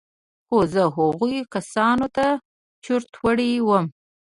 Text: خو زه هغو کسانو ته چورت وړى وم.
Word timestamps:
خو 0.47 0.57
زه 0.73 0.81
هغو 0.95 1.27
کسانو 1.53 2.07
ته 2.15 2.27
چورت 2.83 3.11
وړى 3.23 3.51
وم. 3.67 3.85